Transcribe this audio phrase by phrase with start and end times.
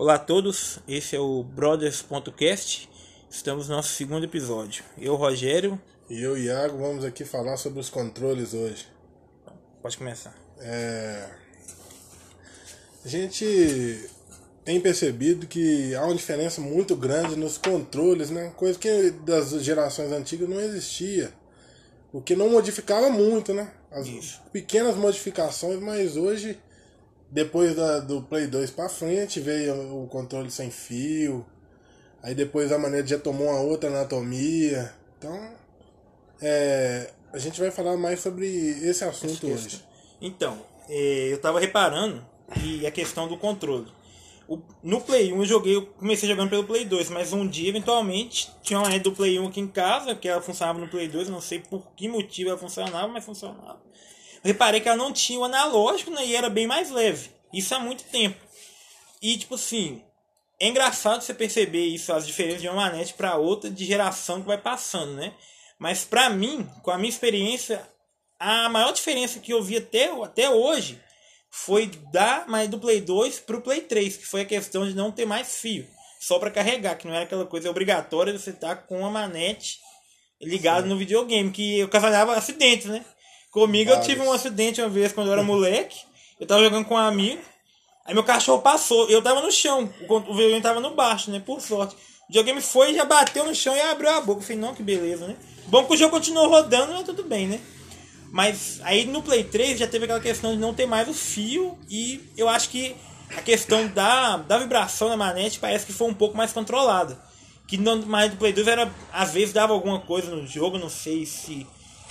[0.00, 2.88] Olá a todos, esse é o Brothers.cast.
[3.28, 4.82] Estamos no nosso segundo episódio.
[4.96, 5.78] Eu, Rogério.
[6.08, 8.88] E eu, Iago, vamos aqui falar sobre os controles hoje.
[9.82, 10.34] Pode começar.
[10.58, 11.28] É...
[13.04, 14.08] A gente
[14.64, 18.54] tem percebido que há uma diferença muito grande nos controles, né?
[18.56, 21.30] Coisa que das gerações antigas não existia.
[22.10, 23.70] O que não modificava muito, né?
[23.90, 24.40] As Isso.
[24.50, 26.58] pequenas modificações, mas hoje,
[27.30, 31.46] depois da, do Play 2 pra frente, veio o controle sem fio.
[32.22, 34.92] Aí depois a maneira já tomou uma outra anatomia.
[35.18, 35.54] Então,
[36.42, 39.84] é, a gente vai falar mais sobre esse assunto hoje.
[40.20, 42.24] Então, eh, eu tava reparando
[42.62, 43.86] e a questão do controle.
[44.82, 48.50] No Play 1 eu joguei, eu comecei jogando pelo Play 2, mas um dia, eventualmente,
[48.62, 51.28] tinha uma rede do Play 1 aqui em casa, que ela funcionava no Play 2,
[51.28, 53.80] não sei por que motivo ela funcionava, mas funcionava.
[54.42, 57.30] Eu reparei que ela não tinha o analógico, né, e era bem mais leve.
[57.52, 58.40] Isso há muito tempo.
[59.20, 60.02] E, tipo assim,
[60.58, 64.46] é engraçado você perceber isso, as diferenças de uma manete para outra, de geração que
[64.46, 65.32] vai passando, né?
[65.78, 67.86] Mas pra mim, com a minha experiência,
[68.38, 71.00] a maior diferença que eu vi até, até hoje
[71.50, 75.10] foi da mais do Play 2 pro Play 3, que foi a questão de não
[75.10, 75.86] ter mais fio,
[76.20, 79.80] só para carregar, que não era aquela coisa obrigatória de você estar com a manete
[80.40, 83.04] ligada no videogame, que ocasionava acidentes, né?
[83.50, 84.06] Comigo eu Vários.
[84.06, 85.98] tive um acidente uma vez quando eu era moleque,
[86.38, 87.40] eu tava jogando com um amigo,
[88.06, 91.30] aí meu cachorro passou, eu tava no chão, o con- o videogame tava no baixo,
[91.30, 91.40] né?
[91.44, 91.94] Por sorte.
[91.94, 94.38] O videogame foi, já bateu no chão e abriu a boca.
[94.40, 95.36] Eu falei, não, que beleza, né?
[95.66, 97.60] Bom que o jogo continuou rodando, mas tudo bem, né?
[98.32, 101.76] Mas aí no Play 3 já teve aquela questão de não ter mais o fio
[101.90, 102.94] e eu acho que
[103.36, 107.20] a questão da, da vibração na manete parece que foi um pouco mais controlada.
[107.66, 110.88] Que não mais do Play 2 era, às vezes dava alguma coisa no jogo, não
[110.88, 111.66] sei se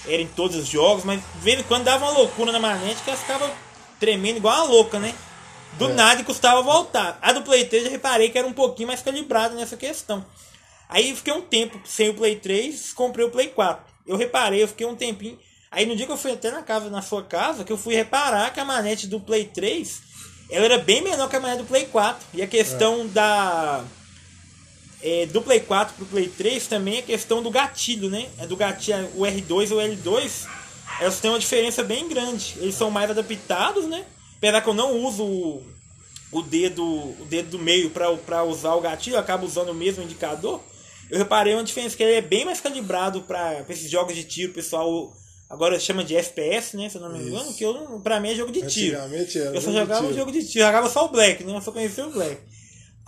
[0.05, 3.01] era em todos os jogos, mas de vez em quando dava uma loucura na manete
[3.03, 3.51] que ela ficava
[3.99, 5.13] tremendo igual uma louca, né?
[5.73, 5.93] Do É.
[5.93, 7.19] nada e custava voltar.
[7.21, 10.25] A do Play 3 eu reparei que era um pouquinho mais calibrada nessa questão.
[10.87, 13.85] Aí fiquei um tempo sem o Play 3, comprei o Play 4.
[14.07, 15.37] Eu reparei, eu fiquei um tempinho.
[15.69, 17.93] Aí no dia que eu fui até na casa, na sua casa, que eu fui
[17.93, 20.01] reparar que a manete do Play 3,
[20.49, 22.25] ela era bem menor que a manete do Play 4.
[22.33, 23.83] E a questão da
[25.01, 28.27] é, do Play 4 pro Play 3 também é questão do gatilho, né?
[28.37, 30.47] É do gatilho, o R2 e o L2,
[30.99, 32.55] elas têm uma diferença bem grande.
[32.57, 34.05] Eles são mais adaptados, né?
[34.37, 35.63] Apesar que eu não uso o,
[36.31, 40.03] o dedo o dedo do meio para usar o gatilho, eu acabo usando o mesmo
[40.03, 40.61] indicador.
[41.09, 44.51] Eu reparei uma diferença que ele é bem mais calibrado para esses jogos de tiro,
[44.51, 45.11] o pessoal
[45.49, 46.87] agora chama de FPS, né?
[46.89, 47.57] Se eu não me engano, Isso.
[47.57, 48.97] que eu, pra mim é jogo de tiro.
[48.97, 50.13] Era Eu só jogo jogava tiro.
[50.19, 51.55] jogo de tiro, eu jogava só o Black, né?
[51.55, 52.37] Eu só conhecia o Black.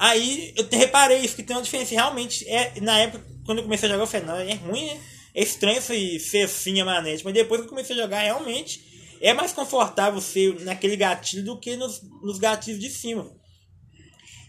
[0.01, 1.93] Aí eu reparei isso, que tem uma diferença.
[1.93, 4.99] Realmente, é, na época, quando eu comecei a jogar, eu falei, não, é ruim, né?
[5.35, 7.23] É estranho esse ser assim a manete.
[7.23, 8.83] Mas depois que eu comecei a jogar, realmente
[9.21, 13.31] é mais confortável ser naquele gatilho do que nos, nos gatilhos de cima.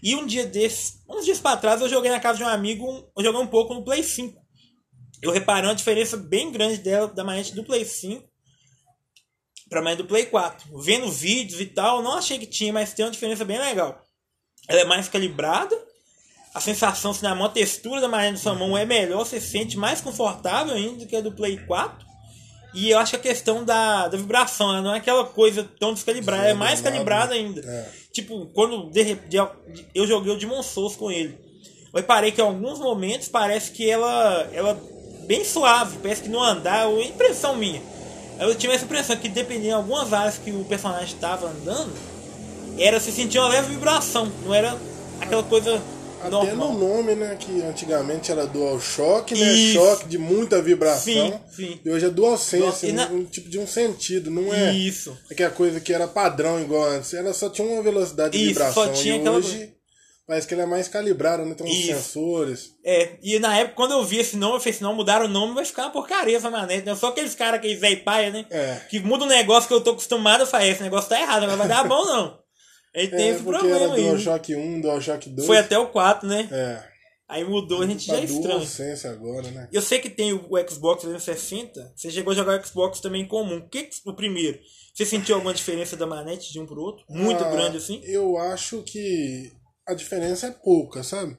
[0.02, 2.86] E um dia desses, uns dias pra trás, eu joguei na casa de um amigo,
[3.14, 4.40] eu joguei um pouco no Play 5.
[5.20, 8.26] Eu reparei uma diferença bem grande dela, da manete do Play 5
[9.69, 10.80] pra manete do Play 4.
[10.80, 14.02] Vendo vídeos e tal, não achei que tinha, mas tem uma diferença bem legal.
[14.68, 15.76] Ela é mais calibrada,
[16.54, 19.40] a sensação se na mão, a textura da manete da sua mão é melhor, você
[19.40, 22.06] se sente mais confortável ainda do que a do Play 4.
[22.74, 25.92] E eu acho que a questão da, da vibração, ela não é aquela coisa tão
[25.92, 27.60] descalibrada, ela é mais calibrada ainda.
[27.60, 27.88] É.
[28.12, 29.38] Tipo, quando de de-
[29.94, 31.38] eu joguei o Demon Souls com ele,
[31.92, 34.78] eu reparei que em alguns momentos parece que ela, ela
[35.26, 37.82] bem suave, parece que no andar, ou impressão minha.
[38.40, 41.92] Eu tive essa impressão que dependendo de algumas áreas que o personagem estava andando,
[42.78, 44.76] era se sentia uma leve vibração, não era
[45.20, 45.80] aquela coisa
[46.20, 46.72] Até normal.
[46.72, 47.36] no nome, né?
[47.38, 49.52] Que antigamente era DualShock, né?
[49.52, 49.74] Isso.
[49.74, 51.02] Choque de muita vibração.
[51.04, 51.80] Sim, sim.
[51.84, 55.16] E hoje é Dual- e na- um, um tipo de um sentido, não é Isso.
[58.36, 58.72] Isso, vibração.
[58.86, 59.72] só tinha e aquela- hoje
[60.26, 61.54] parece que ela é mais calibrada, né?
[61.54, 61.86] Tem uns Isso.
[61.88, 62.70] sensores.
[62.84, 65.28] É, e na época, quando eu vi esse nome, eu falei assim, não, mudaram o
[65.28, 66.94] nome, vai ficar uma porcaria essa manete, né?
[66.94, 68.46] Só aqueles caras, aqueles velho paia, né?
[68.50, 68.80] É.
[68.88, 71.56] Que muda um negócio que eu tô acostumado, eu falei, esse negócio tá errado, não
[71.56, 72.40] vai dar bom, não.
[72.94, 74.03] Aí tem É, esse porque problema era aí.
[74.03, 74.08] né?
[74.10, 75.47] DualShock 1, DualShock 2.
[75.47, 76.49] Foi até o 4, né?
[76.50, 76.93] É.
[77.28, 78.58] Aí mudou, a gente já é estranho.
[78.58, 79.69] DualSense agora, né?
[79.72, 83.26] Eu sei que tem o Xbox 360, você chegou a jogar o Xbox também em
[83.28, 83.56] comum.
[83.56, 84.58] O que o primeiro?
[84.94, 87.05] Você sentiu alguma diferença da manete de um pro outro?
[87.08, 88.02] Muito Ah, grande assim?
[88.05, 89.50] Eu acho que
[89.88, 91.34] a diferença é pouca, sabe?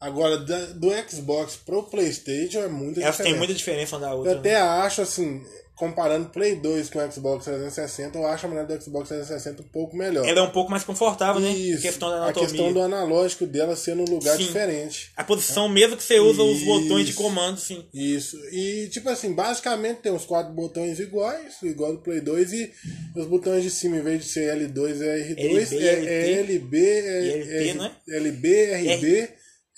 [0.00, 3.22] Agora, da- do Xbox pro PlayStation é muita Elas diferença.
[3.22, 4.32] têm muita diferença uma da outra.
[4.32, 4.40] Eu né?
[4.40, 5.40] até acho assim,
[5.78, 9.68] comparando Play 2 com o Xbox 360, eu acho a maneira do Xbox 360 um
[9.68, 10.26] pouco melhor.
[10.26, 11.52] Ela é um pouco mais confortável, né?
[11.52, 12.48] Isso, questão da a anatomia.
[12.48, 14.44] questão do analógico dela ser num lugar Sim.
[14.44, 15.12] diferente.
[15.16, 16.66] A posição mesmo que você usa os Isso.
[16.66, 17.84] botões de comando, sim.
[17.94, 18.36] Isso.
[18.50, 22.72] E, tipo assim, basicamente tem os quatro botões iguais, igual do Play 2, e
[23.14, 26.78] os botões de cima, em vez de ser L2 é R2, LB, é, é LB,
[26.78, 27.92] é, E é, não é?
[28.08, 28.64] LB,
[28.94, 29.28] RB,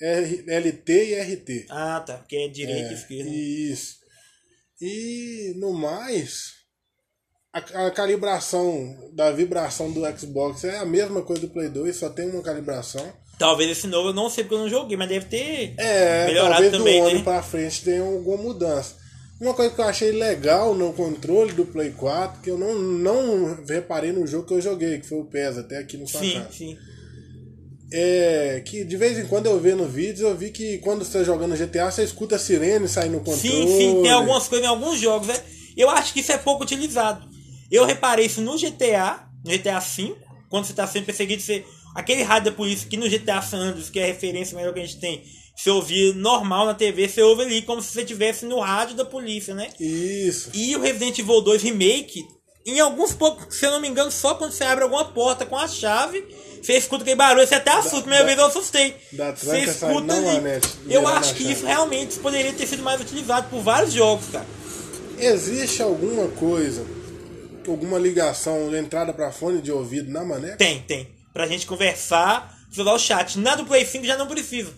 [0.00, 1.66] R, LT e RT.
[1.68, 2.14] Ah, tá.
[2.14, 3.30] Porque é direita e É, esquerda.
[3.30, 3.99] Isso.
[4.80, 6.52] E no mais,
[7.52, 12.08] a, a calibração da vibração do Xbox é a mesma coisa do Play 2, só
[12.08, 13.12] tem uma calibração.
[13.38, 16.52] Talvez esse novo eu não sei porque eu não joguei, mas deve ter É, melhorado
[16.54, 17.24] talvez também, do ano né?
[17.24, 18.96] pra frente tenha alguma mudança.
[19.40, 23.64] Uma coisa que eu achei legal no controle do Play 4, que eu não, não
[23.66, 26.46] reparei no jogo que eu joguei, que foi o PES, até aqui no sua Sim,
[26.52, 26.78] sim.
[27.92, 31.24] É que de vez em quando eu vendo vídeos, eu vi que quando você tá
[31.24, 33.40] jogando GTA, você escuta a sirene sair no controle.
[33.40, 35.26] Sim, sim, tem algumas coisas em alguns jogos.
[35.26, 35.36] né?
[35.76, 37.28] Eu acho que isso é pouco utilizado.
[37.70, 40.14] Eu reparei isso no GTA, no GTA V,
[40.48, 41.64] quando você está sendo perseguido, você,
[41.94, 44.80] aquele rádio da polícia que no GTA San Andreas, que é a referência melhor que
[44.80, 45.22] a gente tem,
[45.54, 49.04] você ouvir normal na TV, você ouve ali como se você estivesse no rádio da
[49.04, 49.68] polícia, né?
[49.78, 50.50] Isso.
[50.54, 52.24] E o Resident Evil 2 Remake,
[52.70, 55.56] em alguns poucos, se eu não me engano, só quando você abre alguma porta com
[55.56, 56.24] a chave,
[56.62, 58.00] você escuta aquele barulho, você até assusta.
[58.02, 58.96] Primeira da- vez eu assustei.
[59.12, 60.28] da Você escuta ali.
[60.36, 61.54] Anete, Eu virando acho que chave.
[61.54, 64.46] isso realmente poderia ter sido mais utilizado por vários jogos, cara.
[65.18, 66.84] Existe alguma coisa,
[67.68, 70.56] alguma ligação, entrada pra fone de ouvido na maneca?
[70.56, 71.08] Tem, tem.
[71.32, 73.38] Pra gente conversar, usar o chat.
[73.38, 74.72] Na do Play 5 já não precisa.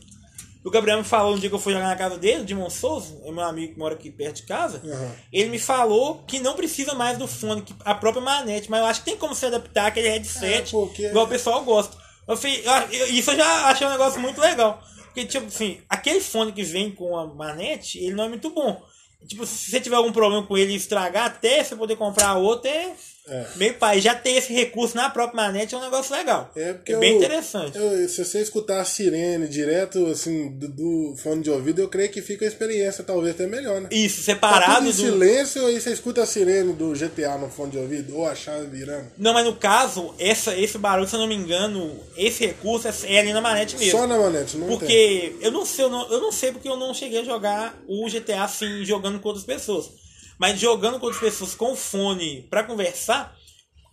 [0.65, 2.71] O Gabriel me falou um dia que eu fui jogar na casa dele, o Dimon
[2.71, 4.81] Souza, é meu amigo que mora aqui perto de casa.
[4.85, 5.11] Uhum.
[5.33, 8.87] Ele me falou que não precisa mais do fone, que a própria manete, mas eu
[8.87, 11.97] acho que tem como se adaptar aquele headset, É, porque- igual o pessoal gosta.
[12.29, 12.63] Eu falei,
[12.93, 14.81] eu- isso eu já achei um negócio muito legal.
[15.07, 18.81] Porque, tipo assim, aquele fone que vem com a manete, ele não é muito bom.
[19.27, 22.93] Tipo, se você tiver algum problema com ele estragar, até você poder comprar outro, é,
[23.29, 23.47] É.
[23.57, 24.01] meio pai.
[24.01, 26.51] Já ter esse recurso na própria manete é um negócio legal.
[26.57, 27.79] É porque bem eu- interessante.
[27.79, 32.11] eu- se você escutar a sirene direto assim do, do fone de ouvido, eu creio
[32.11, 33.89] que fica a experiência talvez até melhor, né?
[33.93, 35.13] Isso, Tá separado tudo em do.
[35.13, 38.67] silêncio e você escuta a sirene do GTA no fone de ouvido ou a chave
[38.67, 39.07] virando.
[39.17, 42.93] Não, mas no caso, essa, esse barulho, se eu não me engano, esse recurso é,
[43.15, 43.99] é ali na manete mesmo.
[43.99, 44.79] Só na manete, não tem.
[44.79, 47.79] Porque eu não sei, eu não, eu não sei porque eu não cheguei a jogar
[47.87, 50.02] o GTA assim, jogando com outras pessoas.
[50.43, 53.33] Mas jogando com outras pessoas com fone pra conversar,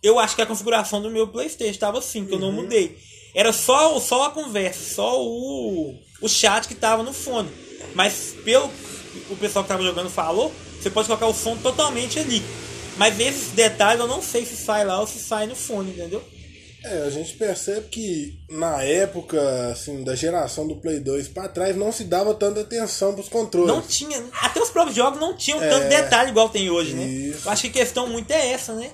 [0.02, 2.46] eu acho que a configuração do meu Playstation estava assim, que eu Uhum.
[2.46, 2.98] não mudei.
[3.32, 7.48] Era só, só a conversa, só o, o chat que tava no fone.
[7.94, 12.18] Mas pelo que o pessoal que tava jogando falou, você pode colocar o som totalmente
[12.18, 12.42] ali.
[12.96, 16.20] Mas esses detalhes eu não sei se sai lá ou se sai no fone, entendeu?
[16.82, 19.38] É, a gente percebe que na época,
[19.70, 23.68] assim, da geração do Play 2 pra trás, não se dava tanta atenção pros controles.
[23.74, 24.24] Não tinha.
[24.40, 25.68] Até os próprios jogos não tinham É.
[25.68, 27.04] tanto detalhe igual tem hoje, né?
[27.04, 27.46] Isso.
[27.46, 28.90] Eu acho que a questão muito é essa, né?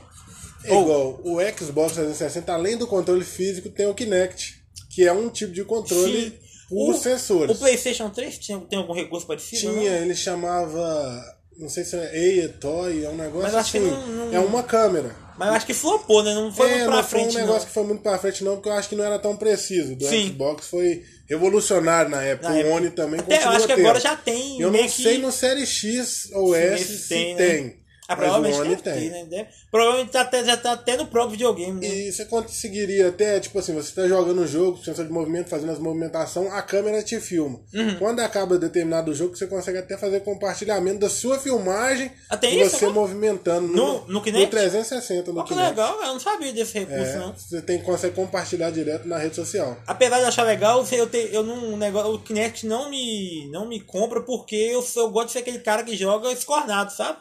[0.65, 4.55] É igual, o Xbox 360, além do controle físico, tem o Kinect,
[4.91, 6.33] que é um tipo de controle Sim.
[6.69, 7.55] por O- sensores.
[7.57, 9.61] O PlayStation 3 tinha, tem algum recurso parecido?
[9.61, 10.03] Tinha, Não?
[10.03, 11.23] ele chamava.
[11.57, 13.89] Não sei se é Eia Toy, é um negócio Mas que assim.
[13.91, 15.15] não- não- É uma câmera.
[15.39, 16.33] Mas eu acho que flopou, né?
[16.35, 17.67] Não foi é, muito pra não frente, foi um negócio não.
[17.67, 19.95] que foi muito pra frente, não, porque eu acho que não era tão preciso.
[19.97, 20.29] Do Sim.
[20.29, 22.49] Xbox foi revolucionário na época.
[22.49, 22.75] Na o época.
[22.77, 25.31] One também Até eu continua acho que agora já tem Eu não que- sei no
[25.33, 27.65] Série X ou S Esse se tem, tem.
[27.65, 27.73] né?
[28.09, 28.95] Ah, provavelmente deve tem.
[28.95, 29.25] ter, né?
[29.25, 31.87] Deve- Provavelmente tá até, já tá até no próprio videogame, né?
[31.89, 35.73] E você conseguiria até, tipo assim, você tá jogando o jogo, sensor de movimento, fazendo
[35.73, 37.61] as movimentações, a câmera te filma.
[37.75, 37.97] Uhum.
[37.99, 42.11] Quando acaba determinado jogo, você consegue até fazer compartilhamento da sua filmagem
[42.41, 42.93] tem e você agora?
[43.01, 44.51] movimentando No- no Kinect?
[44.51, 45.71] 360 no Olha que Kinect.
[45.71, 47.33] legal, eu não sabia desse recurso, É, não.
[47.37, 49.77] você tem, consegue compartilhar direto na rede social.
[49.87, 53.67] Apesar de achar legal, eu, te, eu não, um negócio, o Kinect não me, não
[53.69, 57.19] me compra porque eu, eu gosto de ser aquele cara que joga escornado, sabe?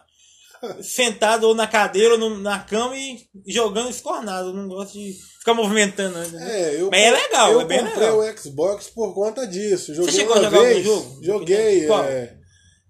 [0.82, 3.18] Sentado ou na cadeira ou no- na cama e
[3.48, 4.50] jogando escornado.
[4.50, 6.18] Eu não gosto de ficar movimentando.
[6.18, 6.52] né?
[6.52, 8.20] É, eu, Mas é legal, eu é bem comprei legal.
[8.20, 9.94] o Xbox por conta disso.
[9.94, 11.20] Joguei chegou a uma jogar algum vez, jogo?
[11.24, 11.86] Joguei.
[11.88, 12.04] Qual?
[12.04, 12.36] É,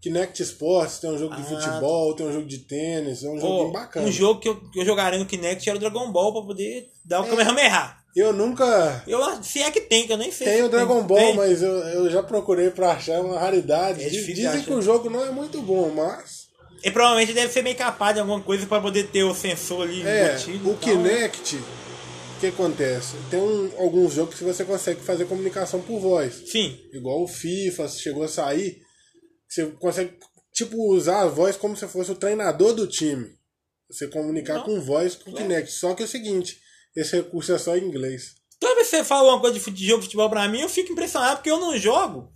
[0.02, 3.40] Kinect Sports, tem um jogo de Ah, futebol, tem um jogo de tênis, é um
[3.40, 4.06] joguinho bacana.
[4.08, 6.88] um jogo que eu, que eu jogaria no Kinect era o Dragon Ball pra poder
[7.04, 7.96] dar o Kamehameha.
[8.16, 10.58] Eu nunca Eu, se é que tem, que eu nem sei.
[10.58, 11.08] se o Dragon tem.
[11.08, 11.36] Ball, Tem.
[11.36, 14.02] mas eu, eu já procurei pra achar uma raridade.
[14.04, 16.45] É Dizem de que o jogo não é muito bom, mas.
[16.86, 20.04] E provavelmente deve ser meio capaz de alguma coisa pra poder ter o sensor ali
[20.04, 20.78] É, embutido o?
[20.78, 23.16] Kinect, o que acontece?
[23.32, 26.44] Tem um- alguns jogos que você consegue fazer comunicação por voz.
[26.52, 26.80] Sim.
[26.94, 28.78] Igual o FIFA, chegou a sair.
[29.50, 30.14] Você consegue,
[30.54, 33.30] tipo, usar a voz como se fosse o treinador do time.
[33.90, 34.64] Você comunicar Não.
[34.64, 35.34] com voz com o.
[35.34, 35.72] Kinect.
[35.72, 36.60] Só que é o seguinte,
[36.96, 38.36] esse recurso é só em inglês.
[38.60, 40.92] Toda vez que você fala uma coisa de jogo de futebol pra mim, eu fico
[40.92, 42.30] impressionado porque eu não jogo.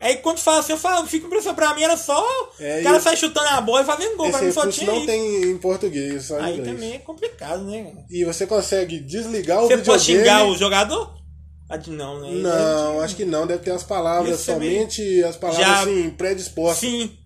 [0.00, 1.56] Aí quando fala assim, eu falo, fica impressionado.
[1.56, 2.22] Pra mim era só
[2.60, 4.30] É, o cara sai chutando a bola e fazendo gol.
[4.30, 5.06] Pra mim Esse só tinha não isso.
[5.06, 6.74] tem em português, só em Aí inglês.
[6.74, 7.92] também é complicado, né?
[8.10, 9.86] E você consegue desligar o Você videogame.
[9.86, 11.14] pode xingar o jogador?
[11.70, 12.30] Ah, Não, né?
[12.32, 13.46] Não, acho que não.
[13.46, 14.70] Deve ter as palavras também.
[14.86, 16.78] somente as palavras Já- assim, predispostas.
[16.78, 17.18] Sim,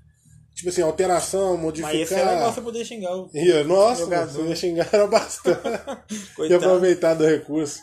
[0.54, 1.82] Tipo assim, alteração, mas esse
[2.14, 2.52] é legal modificar.
[2.52, 3.30] você poder xingar o
[3.64, 4.42] Nossa, Jogador.
[4.44, 5.60] você xingaram bastante.
[6.50, 7.78] e aproveitar do recurso.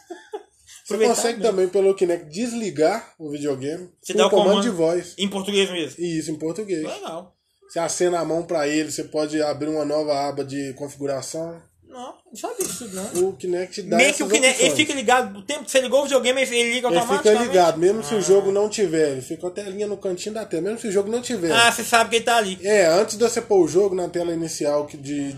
[0.85, 1.43] Você consegue mesmo.
[1.51, 5.13] também pelo Kinect desligar o videogame Você com dá o comando, comando de voz.
[5.17, 5.95] Em português mesmo.
[6.03, 6.83] E isso em português.
[6.83, 7.33] Legal.
[7.67, 11.59] Você acena a mão pra ele, você pode abrir uma nova aba de configuração.
[11.87, 13.29] Não, não sabia disso não.
[13.29, 16.01] O Kinect dá Meio que o Kinect, ele fica ligado, o tempo que você ligou
[16.01, 17.47] o videogame, ele liga Ele fica automaticamente.
[17.47, 18.17] ligado, mesmo se Ah.
[18.17, 19.13] o jogo não tiver.
[19.13, 21.51] Ele fica com a telinha no cantinho da tela, mesmo se o jogo não tiver.
[21.51, 22.59] Ah, você sabe que ele tá ali.
[22.63, 25.35] É, antes de você pôr o jogo na tela inicial que de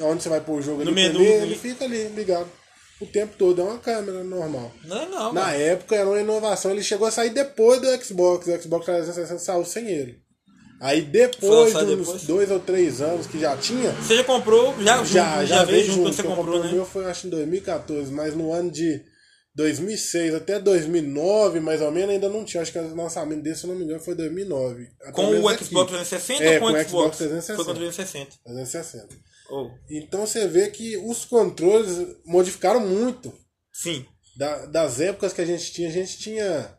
[0.00, 1.52] onde você vai pôr o jogo No ali menu, primeiro, ali.
[1.52, 2.46] ele fica ali ligado.
[3.00, 4.72] O tempo todo, é uma câmera normal.
[4.84, 5.56] Legal, Na cara.
[5.58, 9.64] época era uma inovação, ele chegou a sair depois do Xbox, o Xbox 360 saiu
[9.64, 10.18] sem ele.
[10.80, 12.22] Aí depois de uns depois?
[12.24, 15.84] dois ou três anos que já tinha, Você já comprou, já, já, junto, já, veio
[15.84, 16.02] junto junto.
[16.04, 16.68] quando você comprou, comprei né?
[16.70, 19.02] O meu foi acho em 2014, mas no ano de
[19.54, 22.62] 2006 até 2009, mais ou menos, ainda não tinha.
[22.62, 24.86] Acho que o lançamento desse, se eu não me engano, foi 2009.
[25.00, 26.88] Até Com o aqui, Xbox 360 É, ou com com o o Xbox?
[26.90, 27.56] Xbox 360.
[27.56, 28.30] Foi com o 360.
[28.44, 29.14] 360.
[29.50, 33.32] Oh, Então você vê que os controles modificaram muito.
[33.72, 34.04] sim.
[34.38, 36.76] Da- das épocas que a gente tinha, a gente tinha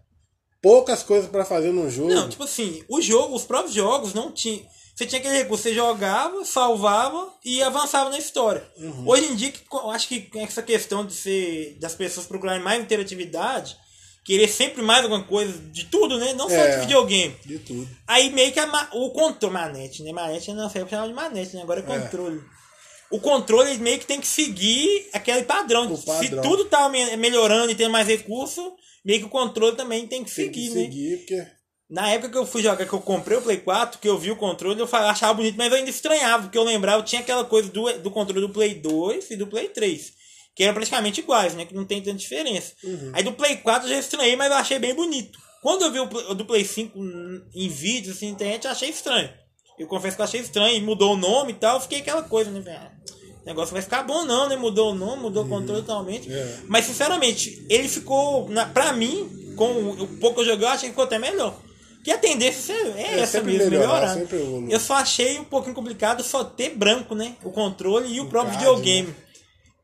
[0.61, 2.13] poucas coisas pra fazer num jogo.
[2.13, 4.63] Não, tipo assim, o jogo, os próprios jogos não tinham.
[4.95, 8.63] Você tinha aquele recurso, você jogava, salvava e avançava na história.
[8.77, 9.07] Uhum.
[9.07, 13.75] Hoje em dia, eu acho que essa questão de ser, das pessoas procurarem mais interatividade,
[14.27, 16.33] querer sempre mais alguma coisa, de tudo, né?
[16.33, 16.75] Não só É.
[16.75, 17.35] de videogame.
[17.45, 17.89] De tudo.
[18.05, 20.11] Aí meio que a o controle, manete, né?
[20.11, 21.61] Manete não sei chamava de manete, né?
[21.63, 22.41] Agora é controle.
[23.09, 25.91] O controle meio que tem que seguir aquele padrão.
[25.91, 26.43] O padrão.
[26.43, 28.73] Se tudo tá me- melhorando e tendo mais recurso,
[29.05, 30.81] meio que o controle também tem que Tem seguir, que né?
[30.81, 31.47] seguir, porque.
[31.89, 34.29] Na época que eu fui jogar, que eu comprei o Play 4, que eu vi
[34.29, 37.69] o controle, eu achava bonito, mas eu ainda estranhava, porque eu lembrava, tinha aquela coisa
[37.71, 40.11] do, do controle do Play 2 e do Play 3,
[40.57, 41.65] que eram praticamente iguais, né?
[41.65, 42.73] Que não tem tanta diferença.
[43.13, 45.37] Aí do Play 4 eu já estranhei, mas eu achei bem bonito.
[45.61, 46.97] Quando eu vi o, o do Play 5
[47.53, 49.29] em vídeos, assim, na internet, eu achei estranho.
[49.77, 52.63] Eu confesso que eu achei estranho, mudou o nome e tal, fiquei aquela coisa, né?
[52.67, 52.89] Ah,
[53.43, 54.55] O negócio vai ficar bom não, né?
[54.55, 56.33] Mudou o nome, mudou o controle totalmente.
[56.33, 56.57] É.
[56.67, 60.71] Mas sinceramente, ele ficou, na, pra mim, com o, o pouco que eu joguei, eu
[60.71, 61.55] achei que ficou até melhor.
[62.03, 64.71] Que a tendência é, É, essa sempre mesmo, melhorar, melhorar.
[64.71, 67.35] Eu só achei um pouquinho complicado só ter branco, né?
[67.43, 69.13] O controle e o, próprio card, videogame.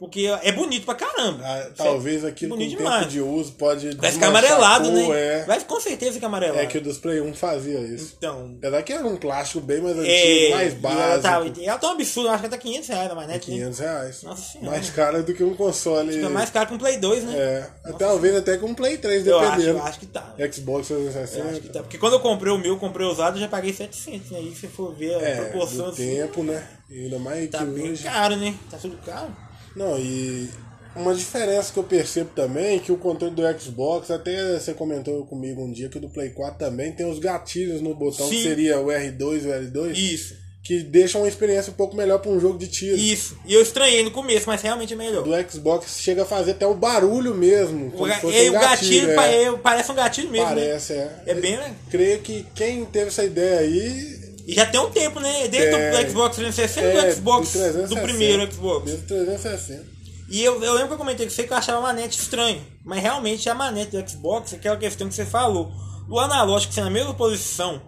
[0.03, 1.39] Porque é bonito pra caramba.
[1.45, 3.09] ah, talvez aquilo com o bonito tempo demais.
[3.09, 3.95] de uso pode.
[3.95, 5.07] Vai ficar a amarelado, né?
[5.11, 6.59] É, Vai com certeza ficar amarelado.
[6.59, 8.15] é que o dos Play 1 fazia isso.
[8.17, 8.55] Então.
[8.57, 11.61] Apesar que era um plástico bem mais antigo, É, mais e ela tá, básico.
[11.63, 13.49] ela tá um absurdo, acho que tá 500 reais na manete.
[13.49, 13.55] né?
[13.57, 14.23] 500 reais.
[14.23, 14.71] Nossa senhora.
[14.71, 16.11] mais caro do que um console.
[16.11, 17.33] Fica mais caro que um Play 2, né?
[17.37, 19.77] É, talvez até com um Play 3, eu acho, dependendo.
[19.77, 20.35] eu acho que tá.
[20.51, 21.69] Xbox Eu acho que 360.
[21.73, 21.79] tá.
[21.81, 24.41] Porque quando eu comprei o meu, eu comprei usado, eu já paguei 700, né?
[24.41, 26.61] E se for ver a É, proporção do assim, tempo, né?
[26.89, 28.03] E ainda mais tá que bem hoje.
[28.03, 28.53] caro, né?
[28.69, 29.33] Tá tudo caro.
[29.75, 30.49] Não, e
[30.95, 35.25] uma diferença que eu percebo também é que o controle do Xbox, até você comentou
[35.25, 38.35] comigo um dia que o do Play 4 também tem os gatilhos no botão, que
[38.37, 38.43] Sim.
[38.43, 42.31] seria o R2 e o L2, Isso, que deixam uma experiência um pouco melhor para
[42.31, 42.95] um jogo de tiro.
[42.95, 43.35] isso.
[43.45, 45.23] E eu estranhei no começo, mas realmente é melhor.
[45.23, 47.91] Do Xbox chega a fazer até o barulho mesmo.
[47.97, 49.15] O, ga- e um o gatilho, é.
[49.15, 50.53] pa- é, parece um gatilho mesmo, né?
[50.67, 51.23] Parece, é.
[51.25, 51.75] É bem, né?
[51.89, 54.22] Creio que quem teve essa ideia aí.
[54.45, 55.47] E já tem um tempo, né?
[55.47, 55.91] Desde É.
[56.05, 58.85] o Xbox 360 é, do Xbox, do 360, do primeiro Xbox.
[58.85, 59.85] Desde 360.
[60.29, 62.61] E eu, eu lembro que eu comentei com você que eu achava a manete estranha.
[62.83, 65.71] Mas realmente a manete do Xbox, aquela questão que você falou.
[66.09, 67.81] O analógico ser na mesma posição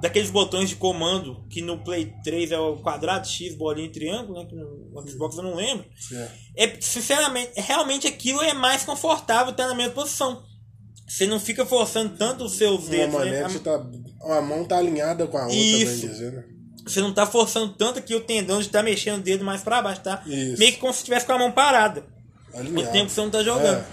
[0.00, 4.38] daqueles botões de comando, que no Play 3 é o quadrado, X, bolinha e triângulo,
[4.38, 4.46] né?
[4.48, 5.84] Que no Xbox eu não lembro.
[6.12, 6.28] É.
[6.64, 10.42] É, sinceramente, realmente aquilo é mais confortável estar na mesma posição.
[11.08, 13.40] Você não fica forçando tanto os seus Uma dedos, né?
[13.42, 13.82] manete tá.
[14.20, 16.02] Uma mão tá alinhada com a outra, Isso.
[16.02, 16.44] bem dizendo.
[16.86, 19.80] Você não tá forçando tanto aqui o tendão de estar mexendo o dedo mais pra
[19.82, 20.22] baixo, tá?
[20.26, 20.58] Isso.
[20.58, 22.04] Meio que como se estivesse com a mão parada.
[22.52, 22.92] O Alinhado.
[22.92, 23.84] tempo que você não tá jogando.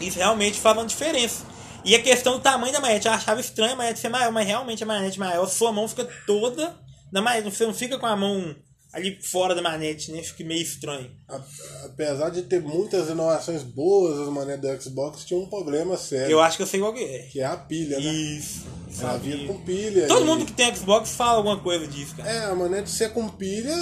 [0.00, 0.04] É.
[0.04, 1.44] Isso realmente faz uma diferença.
[1.84, 4.46] E a questão do tamanho da manete, eu achava estranho a manete ser maior, mas
[4.46, 6.74] realmente a manete maior, sua mão fica toda
[7.12, 7.50] na manete.
[7.50, 8.54] Você não fica com a mão
[8.92, 10.22] ali fora da manete, né?
[10.22, 11.10] Fica meio estranho.
[11.28, 11.40] A-
[11.84, 16.30] Apesar de ter muitas inovações boas as manetes do Xbox, tinha um problema sério.
[16.32, 17.18] Eu acho que eu sei qual que é.
[17.30, 18.04] Que é a pilha, né?
[18.12, 18.66] Isso.
[18.90, 19.36] Sabia.
[19.36, 20.06] vinha com pilha.
[20.08, 22.28] Todo e- mundo que tem Xbox fala alguma coisa disso, cara.
[22.30, 23.76] É, a manete ser com pilha,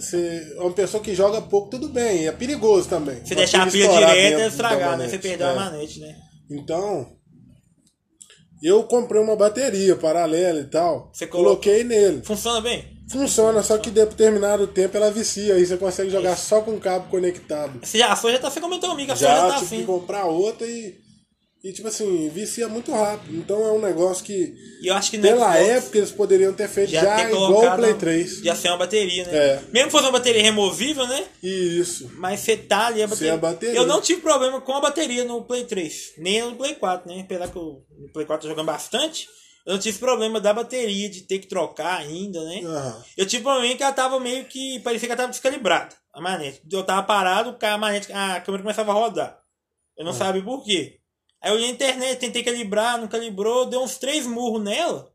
[0.00, 2.26] você, uma pessoa que joga pouco, tudo bem.
[2.26, 3.24] É perigoso também.
[3.24, 5.08] Você deixar a pilha direta e estragar, né?
[5.08, 5.50] Você perdeu É.
[5.50, 6.14] a manete, né?
[6.50, 7.16] Então,
[8.62, 11.10] eu comprei uma bateria paralela e tal.
[11.12, 12.22] Você colocou- Coloquei nele.
[12.22, 12.91] Funciona bem?
[13.12, 15.54] Funciona, só que de determinado tempo ela vicia.
[15.54, 17.80] Aí você consegue jogar só com o cabo conectado.
[17.84, 19.74] Já, a sua já tá, você comentou comigo, a sua já Já tá tive que
[19.76, 19.86] assim.
[19.86, 21.00] comprar outra e.
[21.64, 23.36] E tipo assim, vicia muito rápido.
[23.36, 24.52] Então é um negócio que.
[24.82, 27.52] E eu acho que no Pela Xbox época eles poderiam ter feito já, ter igual
[27.52, 28.38] o Play 3.
[28.42, 29.30] Já ser uma bateria, né?
[29.32, 29.60] É.
[29.72, 31.24] Mesmo que fosse uma bateria removível, né?
[31.40, 32.10] Isso.
[32.16, 33.34] Mas você tá ali a Sem bateria.
[33.34, 33.76] a bateria.
[33.76, 37.20] Eu não tive problema com a bateria no Play 3, nem no Play 4, né?
[37.20, 39.28] Apesar que eu, no Play 4 eu tô jogando bastante,
[39.66, 42.62] eu não tive problema da bateria, de ter que trocar ainda, né?
[42.64, 43.04] Aham.
[43.16, 44.80] Eu tive problema que ela tava meio que.
[44.80, 46.60] parecia que ela tava descalibrada, a manete.
[46.70, 49.38] Eu tava parado, a manete, a câmera começava a rodar.
[49.96, 50.98] Eu não sabia por quê.
[51.42, 55.10] Aí eu olhei na internet, tentei calibrar, não calibrou, deu uns três murros nela.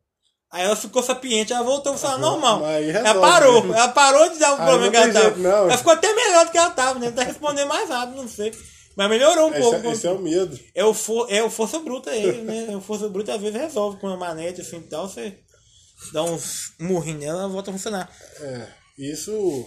[0.52, 2.62] Aí ela ficou sapiente, ela voltou a falar normal.
[3.00, 5.26] Ela parou, ela parou de dar o problema que ela tava.
[5.26, 5.40] jeito.
[5.70, 7.12] Ela ficou até melhor do que ela tava, né?
[7.12, 8.52] Tá respondendo mais rápido, não sei.
[8.98, 9.88] Mas melhorou um Esse, pouco.
[9.88, 10.60] é- esse é o medo.
[10.74, 12.76] É o, for, é o força bruta ele, né?
[12.76, 15.38] O força bruta às vezes resolve com a manete assim e tal, você
[16.12, 18.10] dá uns murrinhos nela, ela volta a funcionar.
[18.42, 18.68] É.
[18.98, 19.66] Isso.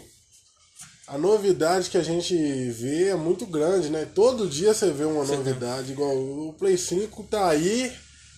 [1.07, 2.35] A novidade que a gente
[2.71, 4.07] vê é muito grande, né?
[4.15, 5.93] Todo dia você vê uma novidade.
[5.93, 7.93] Igual o Play 5 tá aí,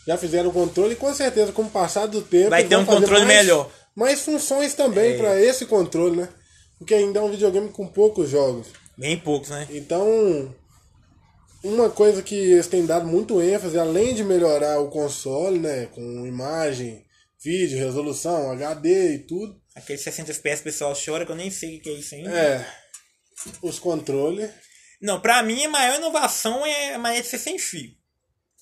[0.07, 2.51] já fizeram o controle e com certeza, com o passar do tempo.
[2.51, 3.71] Vai ter um controle mais- melhor.
[3.95, 6.29] Mais funções também pra esse controle, né?
[6.79, 8.69] Porque ainda é um videogame com poucos jogos.
[8.97, 9.69] Bem poucos, né?
[9.71, 10.55] Então,
[11.63, 16.27] uma coisa que eles têm dado muito ênfase, além de melhorar o console, né, com
[16.27, 17.05] imagem,
[17.43, 21.81] vídeo, resolução, HD e tudo, Aquele 60 FPS pessoal chora que eu nem sei o
[21.81, 22.31] que é isso ainda.
[22.31, 22.67] é
[23.63, 24.51] os controles.
[25.01, 27.91] Não, pra mim a maior inovação é a manete ser sem fio.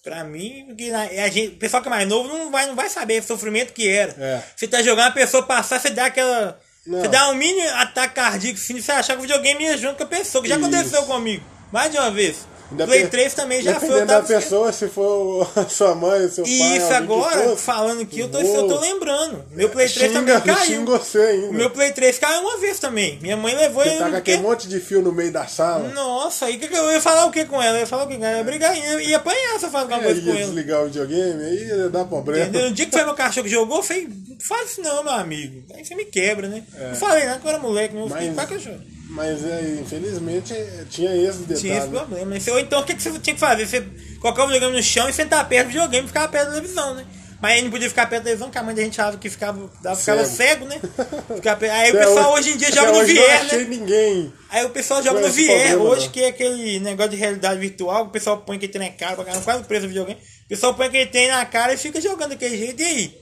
[0.02, 0.75] Pra mim,
[1.23, 3.75] a gente, o pessoal que é mais novo não vai, não vai saber o sofrimento
[3.75, 4.14] que era.
[4.19, 4.42] É.
[4.57, 6.59] Você tá jogando, a pessoa passar, você dá aquela.
[6.87, 7.00] Não.
[7.00, 10.04] Você dá um mini ataque cardíaco assim, você achar que o videogame ia junto com
[10.04, 10.64] a pessoa, que já Isso.
[10.64, 11.45] aconteceu comigo.
[11.71, 12.47] Mais de uma vez.
[12.76, 13.88] Play pe- 3 também já foi.
[13.88, 16.52] Dependendo da pessoa, se for a sua mãe, seu pai.
[16.52, 19.44] E isso que agora, fosse, falando aqui, eu tô, eu tô lembrando.
[19.52, 20.84] Meu Play 3 xinga, também caiu.
[20.84, 21.48] você ainda.
[21.48, 23.18] O meu Play 3 caiu uma vez também.
[23.20, 23.98] Minha mãe levou Você ele.
[23.98, 25.88] tá com aquele monte de fio no meio da sala.
[25.88, 27.76] Nossa, aí que que eu ia falar o que com ela?
[27.76, 28.34] Eu ia falar o que com ela?
[28.34, 30.38] Eu ia brigar, ia, ia apanhar se eu falar alguma É, coisa com ela.
[30.38, 32.44] desligar o videogame, aí ia dar problema.
[32.46, 32.68] Entendeu?
[32.68, 35.12] No dia que foi meu cachorro que jogou, eu falei, não faz isso não, meu
[35.12, 35.62] amigo.
[35.74, 36.62] Aí você me quebra, né?
[36.78, 36.88] É.
[36.88, 38.80] Não falei nada, que eu era moleque, meu filho, Mas- faz cachorro.
[39.11, 40.55] Mas é, infelizmente
[40.88, 41.61] tinha esse detalhe.
[41.61, 41.99] Tinha esse né?
[41.99, 42.26] problema.
[42.35, 42.40] né?
[42.52, 43.67] Ou então o que, que você tinha que fazer?
[43.67, 43.85] Você
[44.21, 46.95] colocar o videogame no chão e sentar perto do videogame e ficar perto da televisão,
[46.95, 47.05] né?
[47.43, 49.29] Mas aí não podia ficar perto da televisão, porque a mãe da gente achava que
[49.31, 50.26] ficava, ficava Cego.
[50.26, 50.79] cego, né?
[51.43, 53.37] Perto- Aí o pessoal hoje em dia joga no hoje VR, não né?
[53.37, 54.33] achei ninguém.
[54.50, 56.12] Aí o pessoal joga no VR, problema, hoje não.
[56.12, 59.25] que é aquele negócio de realidade virtual, o pessoal põe aquele trem na cara, pra
[59.40, 60.21] quase preso no videogame.
[60.45, 63.19] O pessoal põe aquele trem na cara e fica jogando daquele jeito, e aí?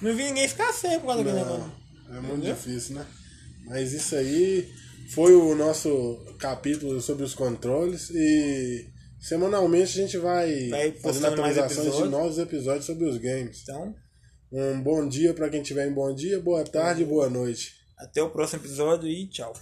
[0.00, 1.72] Não vi ninguém ficar cego por causa daquele negócio.
[2.16, 3.04] É muito difícil, né?
[3.66, 4.68] Mas isso aí
[5.10, 8.86] foi o nosso capítulo sobre os controles e
[9.20, 13.62] semanalmente a gente vai, Vai fazendo postando mais atualizações de novos episódios sobre os games.
[13.62, 13.94] Então,
[14.52, 17.72] Um bom dia para quem tiver em bom dia, boa tarde boa noite.
[17.96, 19.52] até o próximo episódio e tchau.